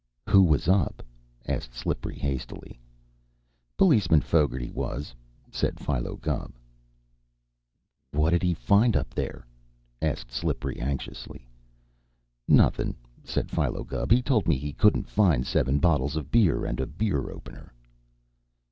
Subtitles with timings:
[0.27, 1.03] "Who was up?"
[1.47, 2.79] asked Slippery hastily.
[3.77, 5.13] "Policeman Fogarty was,"
[5.51, 6.53] said Philo Gubb.
[8.11, 9.45] "What'd he find up there?"
[10.01, 11.47] asked Slippery anxiously.
[12.47, 14.09] "Nothin'," said Philo Gubb.
[14.09, 17.71] "He told me he couldn't find seven bottles of beer and a beer opener."